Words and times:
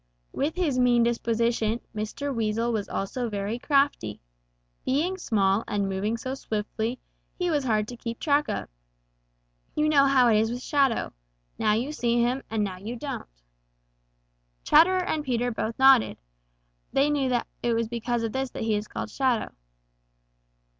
"With 0.31 0.55
his 0.55 0.79
mean 0.79 1.03
disposition, 1.03 1.79
Mr. 1.95 2.33
Weasel 2.33 2.73
was 2.73 2.89
also 2.89 3.29
very 3.29 3.59
crafty. 3.59 4.19
Being 4.83 5.15
small 5.19 5.63
and 5.67 5.87
moving 5.87 6.17
so 6.17 6.33
swiftly, 6.33 6.97
he 7.37 7.51
was 7.51 7.65
hard 7.65 7.87
to 7.87 7.95
keep 7.95 8.19
track 8.19 8.49
of. 8.49 8.67
You 9.75 9.87
know 9.87 10.05
how 10.07 10.27
it 10.29 10.39
is 10.39 10.49
with 10.49 10.63
Shadow 10.63 11.13
now 11.59 11.73
you 11.73 11.91
see 11.91 12.19
him, 12.19 12.41
and 12.49 12.63
now 12.63 12.77
you 12.77 12.95
don't." 12.95 13.29
Chatterer 14.63 15.03
and 15.05 15.23
Peter 15.23 15.53
nodded. 15.77 16.17
They 16.91 17.11
knew 17.11 17.29
that 17.29 17.45
it 17.61 17.77
is 17.77 17.87
because 17.87 18.23
of 18.23 18.31
this 18.31 18.49
that 18.53 18.63
he 18.63 18.73
is 18.73 18.87
called 18.87 19.11
Shadow. 19.11 19.53